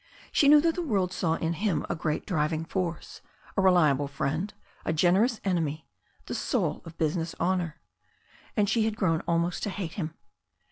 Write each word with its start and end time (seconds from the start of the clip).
She 0.31 0.47
knew 0.47 0.59
that 0.61 0.73
the 0.73 0.81
world 0.81 1.13
saw 1.13 1.35
in 1.35 1.53
him 1.53 1.85
a 1.87 1.95
great 1.95 2.25
driving 2.25 2.65
force, 2.65 3.21
a 3.55 3.61
reliable 3.61 4.07
friend, 4.07 4.51
a 4.83 4.91
generous 4.91 5.39
enemy, 5.43 5.87
the 6.25 6.33
soul 6.33 6.81
of 6.85 6.97
business 6.97 7.35
honour. 7.39 7.79
And 8.57 8.67
she 8.67 8.85
had 8.85 8.97
grown 8.97 9.21
almost 9.27 9.61
to 9.61 9.69
hate 9.69 9.93
him. 9.93 10.15